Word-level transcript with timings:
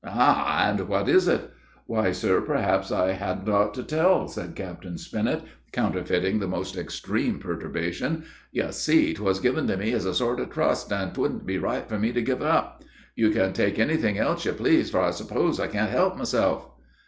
"Ha! 0.03 0.65
and 0.67 0.87
what 0.87 1.07
is 1.07 1.27
it?" 1.27 1.51
"Why, 1.85 2.11
sir, 2.11 2.41
perhaps 2.41 2.91
I 2.91 3.11
hadn't 3.11 3.47
ought 3.49 3.75
to 3.75 3.83
tell," 3.83 4.27
said 4.27 4.55
Captain 4.55 4.97
Spinnet, 4.97 5.43
counterfeiting 5.71 6.39
the 6.39 6.47
most 6.47 6.75
extreme 6.75 7.37
perturbation. 7.37 8.23
"You 8.51 8.71
see, 8.71 9.13
'twas 9.13 9.39
given 9.39 9.67
to 9.67 9.77
me 9.77 9.91
as 9.93 10.05
a 10.05 10.15
sort 10.15 10.39
of 10.39 10.49
trust, 10.49 10.91
an' 10.91 11.13
't 11.13 11.21
wouldn't 11.21 11.45
be 11.45 11.59
right 11.59 11.87
for 11.87 11.99
me 11.99 12.11
to 12.13 12.21
give 12.23 12.41
up. 12.41 12.83
You 13.15 13.29
can 13.29 13.53
take 13.53 13.77
any 13.77 13.97
thing 13.97 14.17
else 14.17 14.43
you 14.43 14.53
please, 14.53 14.89
for 14.89 15.01
I 15.01 15.11
s'pose 15.11 15.59
I 15.59 15.67
can't 15.67 15.91
help 15.91 16.17
myself." 16.17 16.67